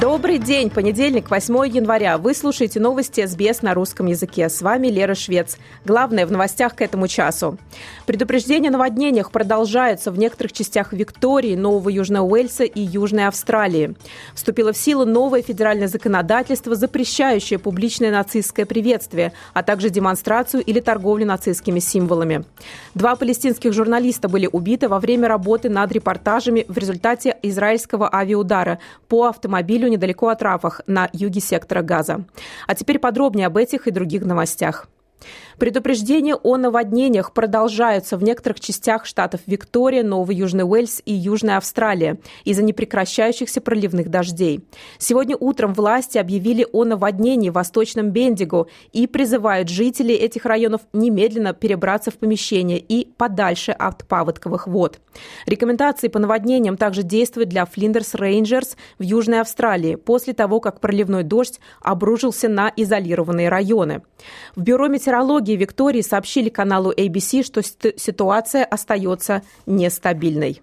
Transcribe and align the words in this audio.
Добрый 0.00 0.38
день, 0.38 0.70
понедельник, 0.70 1.28
8 1.28 1.66
января. 1.66 2.18
Вы 2.18 2.32
слушаете 2.32 2.78
новости 2.78 3.26
СБС 3.26 3.62
на 3.62 3.74
русском 3.74 4.06
языке. 4.06 4.48
С 4.48 4.62
вами 4.62 4.86
Лера 4.86 5.16
Швец. 5.16 5.58
Главное 5.84 6.24
в 6.24 6.30
новостях 6.30 6.76
к 6.76 6.82
этому 6.82 7.08
часу. 7.08 7.58
Предупреждения 8.06 8.68
о 8.68 8.72
наводнениях 8.72 9.32
продолжаются 9.32 10.12
в 10.12 10.18
некоторых 10.18 10.52
частях 10.52 10.92
Виктории, 10.92 11.56
Нового 11.56 11.88
Южного 11.88 12.24
Уэльса 12.26 12.62
и 12.62 12.80
Южной 12.80 13.26
Австралии. 13.26 13.96
Вступило 14.36 14.72
в 14.72 14.76
силу 14.76 15.04
новое 15.04 15.42
федеральное 15.42 15.88
законодательство, 15.88 16.76
запрещающее 16.76 17.58
публичное 17.58 18.12
нацистское 18.12 18.66
приветствие, 18.66 19.32
а 19.52 19.64
также 19.64 19.90
демонстрацию 19.90 20.62
или 20.62 20.78
торговлю 20.78 21.26
нацистскими 21.26 21.80
символами. 21.80 22.44
Два 22.94 23.16
палестинских 23.16 23.72
журналиста 23.72 24.28
были 24.28 24.48
убиты 24.50 24.88
во 24.88 25.00
время 25.00 25.26
работы 25.26 25.68
над 25.68 25.90
репортажами 25.90 26.64
в 26.68 26.78
результате 26.78 27.36
израильского 27.42 28.08
авиаудара 28.14 28.78
по 29.08 29.24
автомобилю 29.24 29.87
недалеко 29.88 30.28
от 30.28 30.42
Рафах 30.42 30.80
на 30.86 31.08
юге 31.12 31.40
сектора 31.40 31.82
Газа. 31.82 32.24
А 32.66 32.74
теперь 32.74 32.98
подробнее 32.98 33.46
об 33.46 33.56
этих 33.56 33.86
и 33.86 33.90
других 33.90 34.24
новостях. 34.24 34.88
Предупреждения 35.58 36.36
о 36.36 36.56
наводнениях 36.56 37.32
продолжаются 37.32 38.16
в 38.16 38.22
некоторых 38.22 38.60
частях 38.60 39.06
штатов 39.06 39.40
Виктория, 39.46 40.04
Новый 40.04 40.36
Южный 40.36 40.62
Уэльс 40.64 41.02
и 41.04 41.12
Южная 41.12 41.56
Австралия 41.56 42.18
из-за 42.44 42.62
непрекращающихся 42.62 43.60
проливных 43.60 44.08
дождей. 44.08 44.64
Сегодня 44.98 45.36
утром 45.36 45.74
власти 45.74 46.16
объявили 46.16 46.64
о 46.72 46.84
наводнении 46.84 47.50
в 47.50 47.54
Восточном 47.54 48.10
Бендиго 48.10 48.68
и 48.92 49.08
призывают 49.08 49.68
жителей 49.68 50.14
этих 50.14 50.46
районов 50.46 50.82
немедленно 50.92 51.52
перебраться 51.54 52.12
в 52.12 52.18
помещение 52.18 52.78
и 52.78 53.08
подальше 53.16 53.72
от 53.72 54.06
паводковых 54.06 54.68
вод. 54.68 55.00
Рекомендации 55.46 56.06
по 56.06 56.20
наводнениям 56.20 56.76
также 56.76 57.02
действуют 57.02 57.48
для 57.48 57.66
Флиндерс 57.66 58.14
Рейнджерс 58.14 58.76
в 59.00 59.02
Южной 59.02 59.40
Австралии 59.40 59.96
после 59.96 60.34
того, 60.34 60.60
как 60.60 60.78
проливной 60.78 61.24
дождь 61.24 61.58
обрушился 61.80 62.48
на 62.48 62.72
изолированные 62.76 63.48
районы. 63.48 64.02
В 64.54 64.62
Бюро 64.62 64.86
метеорологии 64.86 65.47
экологии 65.48 65.56
Виктории 65.56 66.02
сообщили 66.02 66.48
каналу 66.48 66.92
ABC, 66.92 67.42
что 67.42 67.62
ситуация 67.62 68.64
остается 68.64 69.42
нестабильной. 69.66 70.60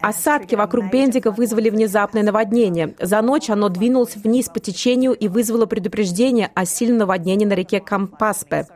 Осадки 0.00 0.54
вокруг 0.54 0.90
Бендига 0.90 1.30
вызвали 1.30 1.70
внезапное 1.70 2.22
наводнение. 2.22 2.94
За 3.00 3.22
ночь 3.22 3.50
оно 3.50 3.68
двинулось 3.68 4.16
вниз 4.16 4.48
по 4.48 4.60
течению 4.60 5.12
и 5.12 5.28
вызвало 5.28 5.66
предупреждение 5.66 6.50
о 6.54 6.64
сильном 6.64 6.98
наводнении 6.98 7.44
на 7.44 7.54
реке 7.54 7.80
Кампаспе. 7.80 8.66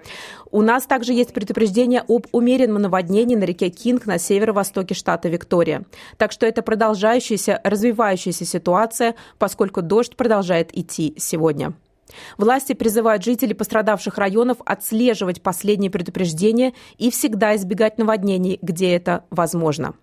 У 0.53 0.63
нас 0.63 0.85
также 0.85 1.13
есть 1.13 1.33
предупреждение 1.33 2.03
об 2.09 2.27
умеренном 2.33 2.83
наводнении 2.83 3.37
на 3.37 3.45
реке 3.45 3.69
Кинг 3.69 4.07
на 4.07 4.19
северо-востоке 4.19 4.95
штата 4.95 5.29
Виктория. 5.29 5.85
Так 6.17 6.33
что 6.33 6.45
это 6.45 6.63
продолжающаяся, 6.63 7.61
развивающаяся 7.63 8.45
ситуация, 8.45 9.15
поскольку 9.39 9.81
дождь 9.81 10.17
продолжает 10.17 10.77
идти 10.77 11.15
сегодня. 11.17 11.73
Власти 12.39 12.73
призывают 12.73 13.25
жителей 13.25 13.55
пострадавших 13.55 14.19
районов 14.19 14.59
отслеживать 14.65 15.43
последние 15.43 15.91
предупреждения 15.91 16.73
и 16.99 17.11
всегда 17.11 17.57
избегать 17.57 17.99
наводнений, 17.99 18.59
где 18.63 18.95
это 18.95 19.25
возможно. 19.31 19.95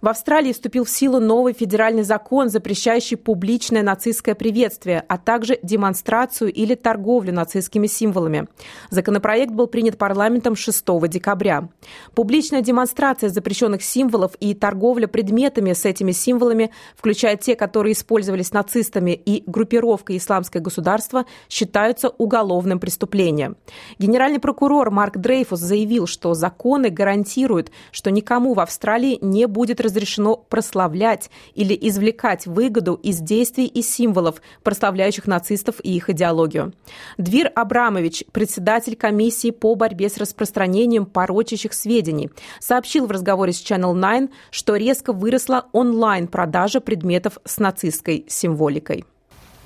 В 0.00 0.08
Австралии 0.08 0.52
вступил 0.52 0.84
в 0.84 0.90
силу 0.90 1.20
новый 1.20 1.52
федеральный 1.52 2.02
закон, 2.02 2.50
запрещающий 2.50 3.16
публичное 3.16 3.82
нацистское 3.82 4.34
приветствие, 4.34 5.04
а 5.08 5.18
также 5.18 5.58
демонстрацию 5.62 6.52
или 6.52 6.74
торговлю 6.74 7.32
нацистскими 7.32 7.86
символами. 7.86 8.46
Законопроект 8.90 9.52
был 9.52 9.66
принят 9.66 9.96
парламентом 9.96 10.54
6 10.54 10.84
декабря. 11.08 11.68
Публичная 12.14 12.60
демонстрация 12.60 13.30
запрещенных 13.30 13.82
символов 13.82 14.34
и 14.40 14.54
торговля 14.54 15.06
предметами 15.06 15.72
с 15.72 15.84
этими 15.84 16.12
символами, 16.12 16.70
включая 16.96 17.36
те, 17.36 17.56
которые 17.56 17.92
использовались 17.92 18.52
нацистами 18.52 19.12
и 19.12 19.42
группировкой 19.46 20.18
«Исламское 20.18 20.62
государство», 20.62 21.24
считаются 21.48 22.08
уголовным 22.08 22.78
преступлением. 22.78 23.56
Генеральный 23.98 24.40
прокурор 24.40 24.90
Марк 24.90 25.16
Дрейфус 25.16 25.60
заявил, 25.60 26.06
что 26.06 26.34
законы 26.34 26.90
гарантируют, 26.90 27.70
что 27.90 28.10
никому 28.10 28.54
в 28.54 28.60
Австралии 28.60 29.18
не 29.20 29.46
будет 29.46 29.80
разрешено 29.86 30.36
прославлять 30.36 31.30
или 31.54 31.76
извлекать 31.80 32.46
выгоду 32.46 32.94
из 33.02 33.18
действий 33.20 33.66
и 33.66 33.82
символов, 33.82 34.42
прославляющих 34.62 35.26
нацистов 35.26 35.76
и 35.82 35.96
их 35.96 36.10
идеологию. 36.10 36.74
Двир 37.16 37.50
Абрамович, 37.54 38.24
председатель 38.32 38.96
комиссии 38.96 39.50
по 39.50 39.74
борьбе 39.74 40.08
с 40.08 40.18
распространением 40.18 41.06
порочащих 41.06 41.72
сведений, 41.72 42.30
сообщил 42.60 43.06
в 43.06 43.10
разговоре 43.10 43.52
с 43.52 43.62
Channel 43.62 43.94
9, 43.94 44.30
что 44.50 44.76
резко 44.76 45.12
выросла 45.12 45.66
онлайн-продажа 45.72 46.80
предметов 46.80 47.38
с 47.44 47.58
нацистской 47.58 48.26
символикой. 48.28 49.04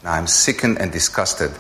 I'm 0.04 0.26
sickened 0.26 0.78
and 0.78 0.92
disgusted 0.92 1.50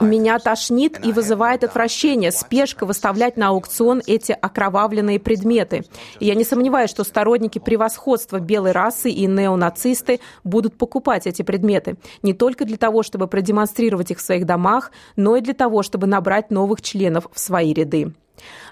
меня 0.00 0.38
тошнит 0.38 1.04
и 1.04 1.12
вызывает 1.12 1.64
отвращение 1.64 2.32
спешка 2.32 2.86
выставлять 2.86 3.36
на 3.36 3.48
аукцион 3.48 4.02
эти 4.06 4.32
окровавленные 4.32 5.20
предметы. 5.20 5.84
И 6.20 6.26
я 6.26 6.34
не 6.34 6.44
сомневаюсь, 6.44 6.90
что 6.90 7.04
сторонники 7.04 7.58
превосходства 7.58 8.40
белой 8.40 8.72
расы 8.72 9.10
и 9.10 9.26
неонацисты 9.26 10.20
будут 10.44 10.76
покупать 10.76 11.26
эти 11.26 11.42
предметы 11.42 11.96
не 12.22 12.32
только 12.32 12.64
для 12.64 12.76
того, 12.76 13.02
чтобы 13.02 13.26
продемонстрировать 13.28 14.10
их 14.10 14.18
в 14.18 14.22
своих 14.22 14.46
домах, 14.46 14.90
но 15.16 15.36
и 15.36 15.40
для 15.40 15.54
того, 15.54 15.82
чтобы 15.82 16.06
набрать 16.06 16.50
новых 16.50 16.82
членов 16.82 17.26
в 17.32 17.38
свои 17.38 17.72
ряды. 17.72 18.12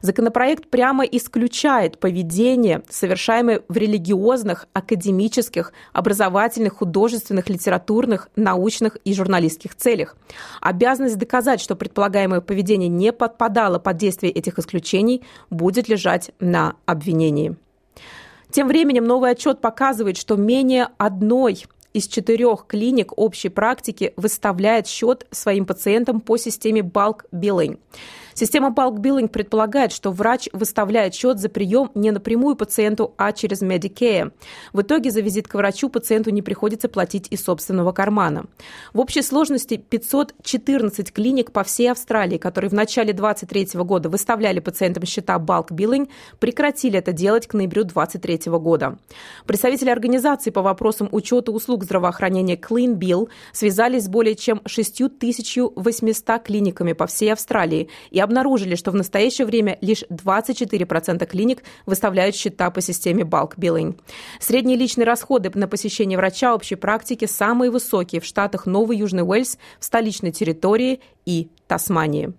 Законопроект 0.00 0.68
прямо 0.68 1.04
исключает 1.04 1.98
поведение, 1.98 2.82
совершаемое 2.88 3.62
в 3.68 3.76
религиозных, 3.76 4.66
академических, 4.72 5.72
образовательных, 5.92 6.74
художественных, 6.74 7.48
литературных, 7.48 8.28
научных 8.36 8.96
и 9.04 9.14
журналистских 9.14 9.74
целях. 9.74 10.16
Обязанность 10.60 11.18
доказать, 11.18 11.60
что 11.60 11.76
предполагаемое 11.76 12.40
поведение 12.40 12.88
не 12.88 13.12
подпадало 13.12 13.78
под 13.78 13.96
действие 13.96 14.32
этих 14.32 14.58
исключений, 14.58 15.22
будет 15.50 15.88
лежать 15.88 16.30
на 16.40 16.76
обвинении. 16.86 17.56
Тем 18.50 18.68
временем 18.68 19.04
новый 19.04 19.32
отчет 19.32 19.60
показывает, 19.60 20.16
что 20.16 20.36
менее 20.36 20.88
одной 20.98 21.66
из 21.96 22.08
четырех 22.08 22.66
клиник 22.66 23.16
общей 23.16 23.48
практики 23.48 24.12
выставляет 24.16 24.86
счет 24.86 25.26
своим 25.30 25.64
пациентам 25.64 26.20
по 26.20 26.36
системе 26.36 26.82
bulk 26.82 27.24
billing. 27.32 27.78
Система 28.38 28.68
Bulk 28.68 28.98
Billing 28.98 29.28
предполагает, 29.28 29.92
что 29.92 30.10
врач 30.10 30.50
выставляет 30.52 31.14
счет 31.14 31.38
за 31.38 31.48
прием 31.48 31.90
не 31.94 32.10
напрямую 32.10 32.54
пациенту, 32.54 33.14
а 33.16 33.32
через 33.32 33.62
Medicare. 33.62 34.30
В 34.74 34.82
итоге 34.82 35.10
за 35.10 35.22
визит 35.22 35.48
к 35.48 35.54
врачу 35.54 35.88
пациенту 35.88 36.28
не 36.28 36.42
приходится 36.42 36.90
платить 36.90 37.28
из 37.30 37.42
собственного 37.42 37.92
кармана. 37.92 38.44
В 38.92 39.00
общей 39.00 39.22
сложности 39.22 39.78
514 39.78 41.14
клиник 41.14 41.50
по 41.50 41.64
всей 41.64 41.90
Австралии, 41.90 42.36
которые 42.36 42.68
в 42.68 42.74
начале 42.74 43.14
2023 43.14 43.80
года 43.84 44.10
выставляли 44.10 44.60
пациентам 44.60 45.06
счета 45.06 45.38
Bulk 45.38 45.68
Billing, 45.70 46.10
прекратили 46.38 46.98
это 46.98 47.12
делать 47.12 47.46
к 47.46 47.54
ноябрю 47.54 47.84
2023 47.84 48.52
года. 48.58 48.98
Представители 49.46 49.88
организации 49.88 50.50
по 50.50 50.60
вопросам 50.60 51.08
учета 51.10 51.52
услуг 51.52 51.85
здравоохранения 51.86 52.56
Clean 52.56 52.94
Bill 52.94 53.28
связались 53.52 54.04
с 54.04 54.08
более 54.08 54.34
чем 54.34 54.60
6800 54.66 56.42
клиниками 56.42 56.92
по 56.92 57.06
всей 57.06 57.32
Австралии 57.32 57.88
и 58.10 58.20
обнаружили, 58.20 58.74
что 58.74 58.90
в 58.90 58.94
настоящее 58.94 59.46
время 59.46 59.78
лишь 59.80 60.04
24% 60.10 61.26
клиник 61.26 61.62
выставляют 61.86 62.36
счета 62.36 62.70
по 62.70 62.80
системе 62.80 63.22
bulk 63.22 63.56
billing. 63.56 63.98
Средние 64.40 64.76
личные 64.76 65.06
расходы 65.06 65.50
на 65.54 65.68
посещение 65.68 66.18
врача 66.18 66.54
общей 66.54 66.74
практики 66.74 67.24
самые 67.24 67.70
высокие 67.70 68.20
в 68.20 68.24
штатах 68.24 68.66
Новый 68.66 68.98
Южный 68.98 69.22
Уэльс, 69.22 69.58
в 69.80 69.84
столичной 69.84 70.32
территории 70.32 71.00
и 71.24 71.48
Тасмании. 71.66 72.34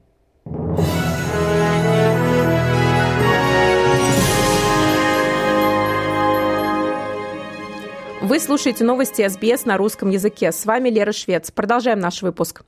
Вы 8.28 8.42
слушаете 8.42 8.84
новости 8.84 9.26
СБС 9.26 9.64
на 9.64 9.78
русском 9.78 10.10
языке. 10.10 10.52
С 10.52 10.66
вами 10.66 10.90
Лера 10.90 11.14
Швец. 11.14 11.50
Продолжаем 11.50 12.00
наш 12.00 12.22
выпуск. 12.22 12.64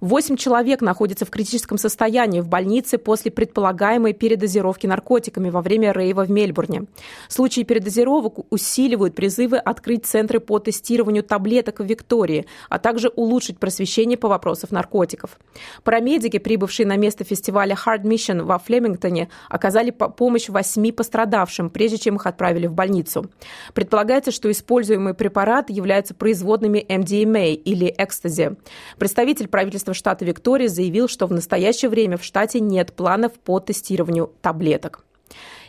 Восемь 0.00 0.36
человек 0.36 0.82
находятся 0.82 1.24
в 1.24 1.30
критическом 1.30 1.78
состоянии 1.78 2.40
в 2.40 2.48
больнице 2.48 2.98
после 2.98 3.30
предполагаемой 3.30 4.12
передозировки 4.12 4.86
наркотиками 4.86 5.48
во 5.48 5.62
время 5.62 5.92
рейва 5.92 6.24
в 6.24 6.30
Мельбурне. 6.30 6.84
Случаи 7.28 7.62
передозировок 7.62 8.52
усиливают 8.52 9.14
призывы 9.14 9.56
открыть 9.56 10.04
центры 10.04 10.38
по 10.40 10.58
тестированию 10.58 11.22
таблеток 11.22 11.78
в 11.78 11.84
Виктории, 11.84 12.46
а 12.68 12.78
также 12.78 13.08
улучшить 13.08 13.58
просвещение 13.58 14.18
по 14.18 14.28
вопросам 14.28 14.70
наркотиков. 14.72 15.38
Парамедики, 15.82 16.38
прибывшие 16.38 16.86
на 16.86 16.96
место 16.96 17.24
фестиваля 17.24 17.74
Hard 17.74 18.02
Mission 18.02 18.42
во 18.42 18.58
Флемингтоне, 18.58 19.30
оказали 19.48 19.92
помощь 19.92 20.48
восьми 20.48 20.92
пострадавшим, 20.92 21.70
прежде 21.70 21.96
чем 21.96 22.16
их 22.16 22.26
отправили 22.26 22.66
в 22.66 22.74
больницу. 22.74 23.30
Предполагается, 23.72 24.30
что 24.30 24.50
используемый 24.96 25.14
препарат 25.14 25.70
является 25.70 26.14
производными 26.14 26.84
MDMA 26.88 27.52
или 27.52 27.94
экстази. 27.96 28.56
Представитель 28.98 29.48
правительства 29.48 29.94
штата 29.94 30.24
Виктория 30.24 30.68
заявил, 30.68 31.08
что 31.08 31.26
в 31.26 31.32
настоящее 31.32 31.90
время 31.90 32.16
в 32.16 32.24
штате 32.24 32.60
нет 32.60 32.92
планов 32.92 33.32
по 33.34 33.60
тестированию 33.60 34.32
таблеток. 34.40 35.04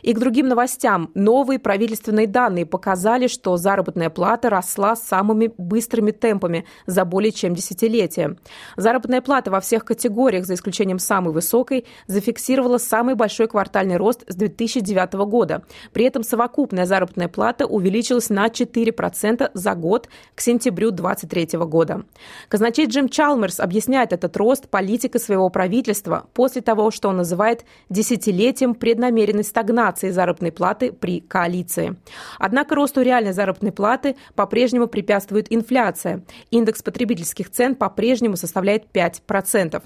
И 0.02 0.14
к 0.14 0.20
другим 0.20 0.48
новостям. 0.48 1.12
Новые 1.14 1.60
правительственные 1.60 2.28
данные 2.28 2.66
показали, 2.66 3.28
что 3.28 3.58
заработная 3.58 4.10
плата 4.10 4.50
росла 4.50 4.96
самыми 4.96 5.52
быстрыми 5.58 6.12
темпами 6.12 6.66
за 6.86 7.06
более 7.06 7.32
чем 7.32 7.56
десятилетие. 7.56 8.38
Заработная 8.76 9.22
плата 9.22 9.52
во 9.52 9.60
всех 9.60 9.86
категориях, 9.86 10.46
за 10.46 10.54
исключением 10.54 11.00
самой 11.00 11.34
высокой, 11.34 11.86
зафиксировала 12.08 12.78
самый 12.78 13.16
большой 13.16 13.48
квартальный 13.48 13.98
рост 13.98 14.24
с 14.28 14.36
2009 14.36 15.14
года. 15.28 15.64
При 15.94 16.06
этом 16.06 16.24
совокупная 16.24 16.86
заработная 16.86 17.28
плата 17.28 17.66
увеличилась 17.66 18.30
на 18.30 18.48
4% 18.48 19.52
за 19.54 19.76
год 19.76 20.10
к 20.36 20.42
сентябрю 20.42 20.92
2023 20.92 21.60
года. 21.60 22.04
Казначей 22.50 22.86
Джим 22.86 23.10
Чалмерс 23.10 23.60
объясняет 23.60 24.14
этот 24.14 24.36
рост 24.38 24.70
политикой 24.70 25.20
своего 25.20 25.50
правительства 25.50 26.28
после 26.34 26.62
того, 26.62 26.92
что 26.92 27.10
он 27.10 27.18
называет 27.18 27.66
десятилетием 27.90 28.76
преднамеренной 28.76 29.44
стагнации 29.44 29.87
индексации 29.88 30.10
заработной 30.10 30.52
платы 30.52 30.92
при 30.92 31.22
коалиции. 31.22 31.96
Однако 32.40 32.76
росту 32.76 33.02
реальной 33.02 33.34
заработной 33.34 33.72
платы 33.72 34.16
по-прежнему 34.36 34.88
препятствует 34.88 35.48
инфляция. 35.50 36.24
Индекс 36.52 36.84
потребительских 36.84 37.50
цен 37.50 37.76
по-прежнему 37.76 38.36
составляет 38.36 38.86
5%. 38.94 39.82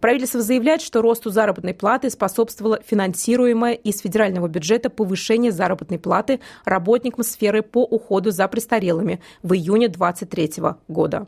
Правительство 0.00 0.40
заявляет, 0.40 0.82
что 0.82 1.02
росту 1.02 1.30
заработной 1.30 1.74
платы 1.74 2.10
способствовало 2.10 2.80
финансируемое 2.84 3.74
из 3.74 4.00
федерального 4.00 4.48
бюджета 4.48 4.90
повышение 4.90 5.52
заработной 5.52 5.98
платы 5.98 6.40
работникам 6.64 7.24
сферы 7.24 7.62
по 7.62 7.82
уходу 7.84 8.30
за 8.30 8.48
престарелыми 8.48 9.20
в 9.42 9.52
июне 9.54 9.88
2023 9.88 10.62
года. 10.88 11.26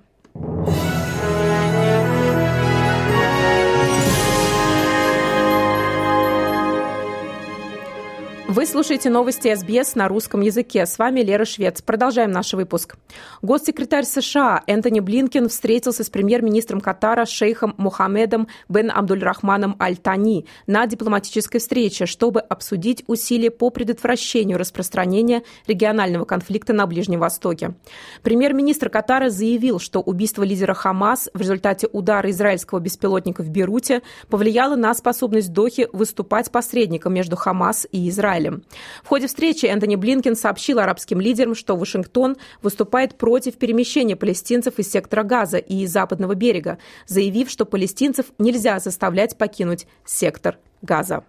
Вы 8.54 8.66
слушаете 8.66 9.10
новости 9.10 9.52
СБС 9.52 9.96
на 9.96 10.06
русском 10.06 10.40
языке. 10.40 10.86
С 10.86 10.96
вами 10.96 11.22
Лера 11.22 11.44
Швец. 11.44 11.82
Продолжаем 11.82 12.30
наш 12.30 12.52
выпуск. 12.52 12.94
Госсекретарь 13.42 14.04
США 14.04 14.62
Энтони 14.68 15.00
Блинкен 15.00 15.48
встретился 15.48 16.04
с 16.04 16.08
премьер-министром 16.08 16.80
Катара 16.80 17.24
шейхом 17.24 17.74
Мухаммедом 17.78 18.46
бен 18.68 18.92
Абдуль-Рахманом 18.92 19.74
Аль-Тани 19.80 20.46
на 20.68 20.86
дипломатической 20.86 21.58
встрече, 21.58 22.06
чтобы 22.06 22.38
обсудить 22.38 23.02
усилия 23.08 23.50
по 23.50 23.70
предотвращению 23.70 24.56
распространения 24.56 25.42
регионального 25.66 26.24
конфликта 26.24 26.72
на 26.72 26.86
Ближнем 26.86 27.18
Востоке. 27.18 27.74
Премьер-министр 28.22 28.88
Катара 28.88 29.30
заявил, 29.30 29.80
что 29.80 29.98
убийство 29.98 30.44
лидера 30.44 30.74
Хамас 30.74 31.28
в 31.34 31.40
результате 31.40 31.88
удара 31.90 32.30
израильского 32.30 32.78
беспилотника 32.78 33.42
в 33.42 33.48
Беруте 33.48 34.02
повлияло 34.28 34.76
на 34.76 34.94
способность 34.94 35.52
Дохи 35.52 35.88
выступать 35.92 36.52
посредником 36.52 37.14
между 37.14 37.34
Хамас 37.34 37.84
и 37.90 38.08
Израилем. 38.08 38.43
Израилем. 38.44 38.64
В 39.02 39.08
ходе 39.08 39.26
встречи 39.26 39.66
Энтони 39.66 39.96
Блинкен 39.96 40.36
сообщил 40.36 40.78
арабским 40.78 41.20
лидерам, 41.20 41.54
что 41.54 41.76
Вашингтон 41.76 42.36
выступает 42.62 43.16
против 43.16 43.56
перемещения 43.56 44.16
палестинцев 44.16 44.78
из 44.78 44.90
сектора 44.90 45.22
Газа 45.22 45.58
и 45.58 45.86
Западного 45.86 46.34
берега, 46.34 46.78
заявив, 47.06 47.50
что 47.50 47.64
палестинцев 47.64 48.26
нельзя 48.38 48.78
заставлять 48.78 49.36
покинуть 49.36 49.86
сектор 50.04 50.58
Газа. 50.82 51.24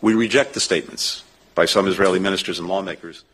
We 0.00 0.14
reject 0.14 0.54
the 0.54 0.60
statements 0.60 1.22
by 1.54 1.66
some 1.66 1.86
Israeli 1.86 2.18
ministers 2.18 2.58
and 2.58 2.66
lawmakers 2.66 3.24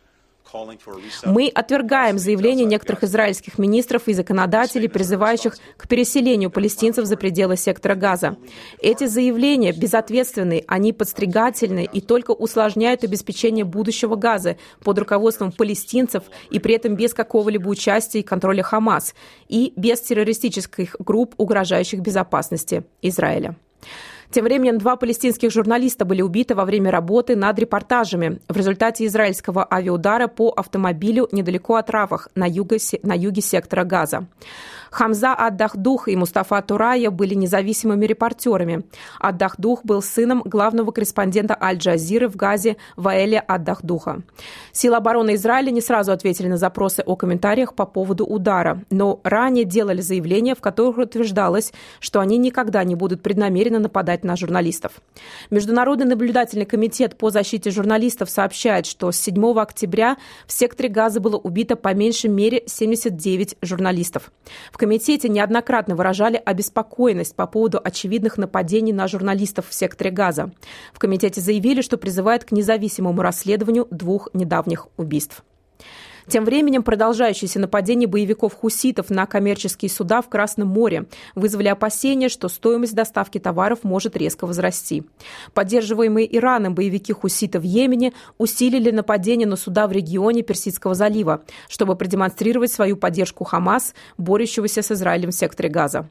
мы 1.25 1.49
отвергаем 1.49 2.19
заявления 2.19 2.65
некоторых 2.65 3.05
израильских 3.05 3.59
министров 3.59 4.09
и 4.09 4.15
законодателей, 4.15 4.89
призывающих 4.89 5.57
к 5.77 5.89
переселению 5.89 6.51
палестинцев 6.51 7.05
за 7.07 7.17
пределы 7.17 7.57
сектора 7.57 7.95
Газа. 7.95 8.37
Эти 8.81 9.07
заявления 9.07 9.73
безответственны, 9.73 10.65
они 10.67 10.93
подстригательны 10.93 11.89
и 11.91 12.01
только 12.01 12.31
усложняют 12.33 13.05
обеспечение 13.05 13.65
будущего 13.65 14.17
Газа 14.17 14.57
под 14.83 14.99
руководством 14.99 15.53
палестинцев 15.53 16.25
и 16.51 16.59
при 16.59 16.75
этом 16.75 16.97
без 16.97 17.15
какого-либо 17.15 17.69
участия 17.69 18.21
и 18.21 18.23
контроля 18.23 18.63
Хамас 18.63 19.15
и 19.49 19.73
без 19.77 20.01
террористических 20.01 20.97
групп, 20.99 21.35
угрожающих 21.37 22.01
безопасности 22.01 22.85
Израиля. 23.03 23.57
Тем 24.31 24.45
временем 24.45 24.79
два 24.79 24.97
палестинских 24.97 25.51
журналиста 25.51 26.05
были 26.05 26.21
убиты 26.21 26.55
во 26.55 26.65
время 26.65 26.91
работы 26.91 27.35
над 27.35 27.59
репортажами 27.59 28.41
в 28.49 28.57
результате 28.57 29.07
израильского 29.07 29.67
авиаудара 29.71 30.29
по 30.29 30.51
автомобилю 30.51 31.29
недалеко 31.33 31.77
от 31.77 31.89
Рафах 31.89 32.29
на 32.35 32.47
юге, 32.47 32.79
на 33.03 33.15
юге 33.15 33.41
сектора 33.41 33.85
Газа. 33.85 34.27
Хамза 34.91 35.35
Аддахдух 35.35 36.09
и 36.09 36.17
Мустафа 36.17 36.61
Турая 36.63 37.11
были 37.11 37.35
независимыми 37.35 38.07
репортерами. 38.07 38.85
Аддахдух 39.21 39.85
был 39.85 40.03
сыном 40.03 40.43
главного 40.45 40.91
корреспондента 40.91 41.57
Аль-Джазиры 41.61 42.29
в 42.29 42.37
Газе 42.37 42.77
Ваэля 42.97 43.41
Аддахдуха. 43.41 44.23
Силы 44.73 44.97
обороны 44.97 45.35
Израиля 45.35 45.71
не 45.71 45.81
сразу 45.81 46.13
ответили 46.13 46.49
на 46.49 46.57
запросы 46.57 47.03
о 47.05 47.17
комментариях 47.17 47.75
по 47.75 47.87
поводу 47.87 48.25
удара, 48.25 48.83
но 48.91 49.21
ранее 49.25 49.65
делали 49.65 50.01
заявления, 50.01 50.55
в 50.55 50.61
которых 50.61 50.99
утверждалось, 50.99 51.73
что 52.01 52.21
они 52.21 52.39
никогда 52.39 52.85
не 52.85 52.95
будут 52.95 53.23
преднамеренно 53.23 53.79
нападать 53.79 54.25
на 54.25 54.37
журналистов. 54.37 54.93
Международный 55.51 56.07
наблюдательный 56.07 56.67
комитет 56.67 57.17
по 57.17 57.31
защите 57.31 57.71
журналистов 57.71 58.31
сообщает, 58.31 58.87
что 58.87 59.13
с 59.13 59.17
7 59.19 59.59
октября 59.59 60.17
в 60.47 60.53
секторе 60.53 60.89
Газа 60.89 61.21
было 61.21 61.37
убито 61.37 61.77
по 61.77 61.93
меньшей 61.95 62.31
мере 62.31 62.63
79 62.67 63.57
журналистов. 63.63 64.31
В 64.73 64.78
в 64.79 64.81
комитете 64.81 65.29
неоднократно 65.29 65.97
выражали 65.97 66.41
обеспокоенность 66.45 67.35
по 67.35 67.49
поводу 67.49 67.81
очевидных 67.83 68.39
нападений 68.39 68.93
на 68.93 69.09
журналистов 69.09 69.67
в 69.69 69.75
секторе 69.75 70.13
Газа. 70.13 70.53
В 70.93 71.01
комитете 71.01 71.41
заявили, 71.41 71.81
что 71.81 71.99
призывают 71.99 72.45
к 72.45 72.53
независимому 72.53 73.21
расследованию 73.21 73.89
двух 73.91 74.29
недавних 74.35 74.87
убийств. 74.97 75.43
Тем 76.29 76.45
временем 76.45 76.83
продолжающиеся 76.83 77.59
нападения 77.59 78.07
боевиков 78.07 78.53
хуситов 78.53 79.09
на 79.09 79.25
коммерческие 79.25 79.91
суда 79.91 80.21
в 80.21 80.29
Красном 80.29 80.69
море 80.69 81.07
вызвали 81.35 81.69
опасения, 81.69 82.29
что 82.29 82.49
стоимость 82.49 82.95
доставки 82.95 83.39
товаров 83.39 83.79
может 83.83 84.15
резко 84.15 84.47
возрасти. 84.47 85.05
Поддерживаемые 85.55 86.37
Ираном 86.37 86.75
боевики 86.75 87.15
хуситов 87.15 87.63
в 87.63 87.65
Йемене 87.65 88.13
усилили 88.37 88.91
нападения 88.91 89.47
на 89.47 89.57
суда 89.57 89.87
в 89.87 89.93
регионе 89.93 90.43
Персидского 90.43 90.95
залива, 90.95 91.45
чтобы 91.67 91.97
продемонстрировать 91.97 92.73
свою 92.73 92.99
поддержку 92.99 93.45
Хамас, 93.45 93.95
борющегося 94.19 94.83
с 94.83 94.93
Израилем 94.93 95.31
в 95.31 95.35
секторе 95.35 95.71
Газа. 95.71 96.11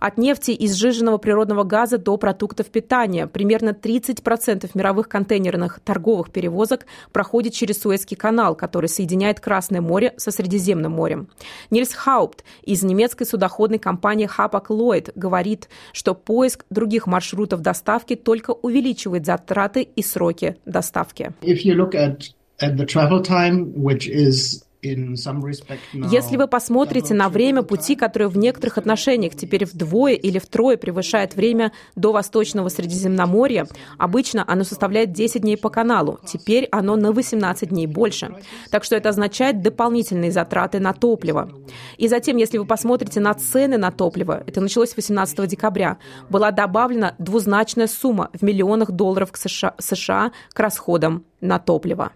От 0.00 0.16
нефти 0.16 0.52
и 0.52 0.66
сжиженного 0.66 1.18
природного 1.18 1.64
газа 1.64 1.98
до 1.98 2.16
продуктов 2.16 2.68
питания 2.68 3.26
примерно 3.26 3.70
30% 3.70 4.70
мировых 4.72 5.10
контейнерных 5.10 5.80
торговых 5.80 6.30
перевозок 6.30 6.86
проходит 7.12 7.52
через 7.52 7.82
Суэцкий 7.82 8.16
канал, 8.16 8.54
который 8.54 8.88
соединяет 8.88 9.40
Красный 9.40 9.57
Красное 9.58 9.80
море 9.80 10.14
со 10.18 10.30
Средиземным 10.30 10.92
морем. 10.92 11.30
Нильс 11.70 11.92
Хаупт 11.92 12.44
из 12.62 12.84
немецкой 12.84 13.24
судоходной 13.24 13.80
компании 13.80 14.28
Hapag 14.28 14.66
Lloyd 14.68 15.10
говорит, 15.16 15.68
что 15.92 16.14
поиск 16.14 16.64
других 16.70 17.08
маршрутов 17.08 17.60
доставки 17.60 18.14
только 18.14 18.52
увеличивает 18.52 19.26
затраты 19.26 19.82
и 19.82 20.00
сроки 20.00 20.58
доставки. 20.64 21.32
If 21.42 21.64
you 21.64 21.74
look 21.74 21.96
at, 21.96 22.30
at 22.62 22.76
the 22.76 22.86
travel 22.86 23.20
time, 23.20 23.72
which 23.74 24.08
is 24.08 24.62
если 24.80 26.36
вы 26.36 26.46
посмотрите 26.46 27.12
на 27.12 27.28
время 27.28 27.62
пути, 27.62 27.96
которое 27.96 28.28
в 28.28 28.38
некоторых 28.38 28.78
отношениях 28.78 29.34
теперь 29.34 29.64
вдвое 29.64 30.14
или 30.14 30.38
втрое 30.38 30.76
превышает 30.76 31.34
время 31.34 31.72
до 31.96 32.12
Восточного 32.12 32.68
Средиземноморья, 32.68 33.66
обычно 33.98 34.44
оно 34.46 34.62
составляет 34.62 35.12
10 35.12 35.42
дней 35.42 35.56
по 35.56 35.68
каналу, 35.68 36.20
теперь 36.24 36.68
оно 36.70 36.94
на 36.94 37.12
18 37.12 37.70
дней 37.70 37.86
больше. 37.88 38.36
Так 38.70 38.84
что 38.84 38.94
это 38.94 39.08
означает 39.08 39.62
дополнительные 39.62 40.30
затраты 40.30 40.78
на 40.78 40.92
топливо. 40.92 41.50
И 41.96 42.06
затем, 42.06 42.36
если 42.36 42.58
вы 42.58 42.64
посмотрите 42.64 43.18
на 43.18 43.34
цены 43.34 43.78
на 43.78 43.90
топливо, 43.90 44.44
это 44.46 44.60
началось 44.60 44.94
18 44.94 45.48
декабря, 45.48 45.98
была 46.30 46.52
добавлена 46.52 47.16
двузначная 47.18 47.88
сумма 47.88 48.30
в 48.32 48.42
миллионах 48.42 48.92
долларов 48.92 49.32
к 49.32 49.36
США, 49.36 49.74
США 49.78 50.32
к 50.52 50.60
расходам 50.60 51.24
на 51.40 51.58
топливо. 51.58 52.12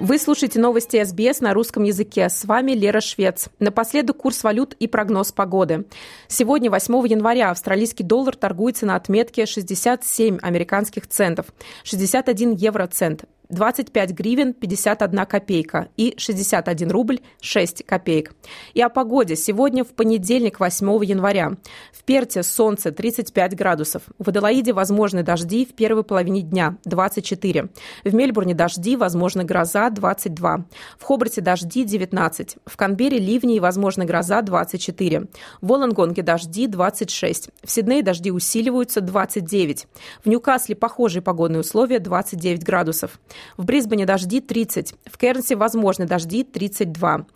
Вы 0.00 0.20
слушаете 0.20 0.60
новости 0.60 1.02
СБС 1.02 1.40
на 1.40 1.52
русском 1.52 1.82
языке. 1.82 2.28
С 2.28 2.44
вами 2.44 2.70
Лера 2.70 3.00
Швец. 3.00 3.48
Напоследок 3.58 4.18
курс 4.18 4.44
валют 4.44 4.74
и 4.74 4.86
прогноз 4.86 5.32
погоды. 5.32 5.86
Сегодня, 6.28 6.70
8 6.70 7.08
января, 7.08 7.50
австралийский 7.50 8.04
доллар 8.04 8.36
торгуется 8.36 8.86
на 8.86 8.94
отметке 8.94 9.44
67 9.44 10.38
американских 10.40 11.08
центов, 11.08 11.46
61 11.82 12.52
евроцент, 12.52 13.24
25 13.50 14.12
гривен 14.12 14.52
51 14.52 15.26
копейка 15.26 15.88
и 15.96 16.14
61 16.16 16.90
рубль 16.90 17.20
6 17.40 17.84
копеек. 17.86 18.34
И 18.74 18.82
о 18.82 18.88
погоде. 18.88 19.36
Сегодня 19.36 19.84
в 19.84 19.88
понедельник, 19.88 20.60
8 20.60 21.04
января. 21.04 21.52
В 21.92 22.04
Перте 22.04 22.42
солнце 22.42 22.92
35 22.92 23.56
градусов. 23.56 24.02
В 24.18 24.28
Аделаиде 24.28 24.72
возможны 24.72 25.22
дожди 25.22 25.64
в 25.64 25.74
первой 25.74 26.04
половине 26.04 26.42
дня 26.42 26.76
24. 26.84 27.68
В 28.04 28.14
Мельбурне 28.14 28.54
дожди, 28.54 28.96
возможно 28.96 29.44
гроза 29.44 29.88
22. 29.90 30.64
В 30.98 31.04
Хобарте 31.04 31.40
дожди 31.40 31.84
19. 31.84 32.56
В 32.66 32.76
Канбере 32.76 33.18
ливни 33.18 33.56
и 33.56 33.60
возможно 33.60 34.04
гроза 34.04 34.42
24. 34.42 35.26
В 35.60 35.66
Волонгонге 35.66 36.22
дожди 36.22 36.66
26. 36.66 37.50
В 37.64 37.70
Сиднее 37.70 38.02
дожди 38.02 38.30
усиливаются 38.30 39.00
29. 39.00 39.86
В 40.22 40.28
Ньюкасле 40.28 40.74
похожие 40.76 41.22
погодные 41.22 41.60
условия 41.60 41.98
29 41.98 42.62
градусов. 42.62 43.18
В 43.56 43.64
Брисбене 43.64 44.06
дожди 44.06 44.40
30. 44.40 44.94
В 45.06 45.18
Кернсе 45.18 45.56
возможны 45.56 46.06
дожди 46.06 46.44
32. 46.44 47.26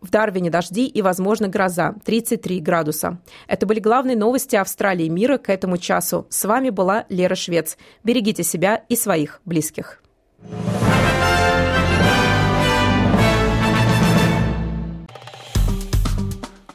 В 0.00 0.10
Дарвине 0.10 0.50
дожди 0.50 0.86
и, 0.86 1.02
возможно, 1.02 1.48
гроза 1.48 1.94
33 2.04 2.60
градуса. 2.60 3.18
Это 3.46 3.66
были 3.66 3.80
главные 3.80 4.16
новости 4.16 4.56
Австралии 4.56 5.06
и 5.06 5.10
мира 5.10 5.38
к 5.38 5.50
этому 5.50 5.78
часу. 5.78 6.26
С 6.28 6.44
вами 6.44 6.70
была 6.70 7.06
Лера 7.08 7.34
Швец. 7.34 7.76
Берегите 8.04 8.42
себя 8.42 8.82
и 8.88 8.96
своих 8.96 9.40
близких. 9.44 10.02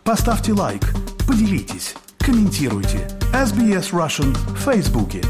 Поставьте 0.03 0.53
лайк, 0.53 0.83
поделитесь, 1.27 1.93
комментируйте. 2.17 3.09
SBS 3.33 3.91
Russian 3.91 4.33
в 4.33 4.59
Фейсбуке. 4.59 5.21